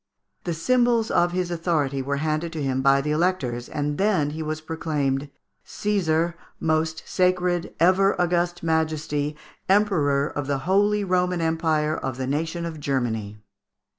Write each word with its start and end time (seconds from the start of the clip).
The 0.45 0.55
symbols 0.55 1.11
of 1.11 1.31
his 1.31 1.51
authority 1.51 2.01
were 2.01 2.15
handed 2.15 2.51
to 2.53 2.63
him 2.63 2.81
by 2.81 3.01
the 3.01 3.11
Electors, 3.11 3.69
and 3.69 3.99
then 3.99 4.31
he 4.31 4.41
was 4.41 4.59
proclaimed, 4.59 5.29
"Cæsar, 5.63 6.33
most 6.59 7.03
sacred, 7.07 7.75
ever 7.79 8.19
august 8.19 8.63
Majesty, 8.63 9.35
Emperor, 9.69 10.27
of 10.27 10.47
the 10.47 10.57
Holy 10.65 11.03
Roman 11.03 11.39
Empire 11.39 11.95
of 11.95 12.17
the 12.17 12.25
nation 12.25 12.65
of 12.65 12.79
Germany." 12.79 13.43